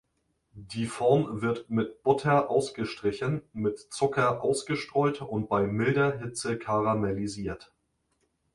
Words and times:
Die 0.55 0.87
Form 0.87 1.43
wird 1.43 1.69
mit 1.69 2.01
Butter 2.01 2.49
ausgestrichen, 2.49 3.43
mit 3.53 3.77
Zucker 3.77 4.41
ausgestreut 4.43 5.21
und 5.21 5.47
bei 5.47 5.67
milder 5.67 6.17
Hitze 6.17 6.57
karamellisiert. 6.57 7.71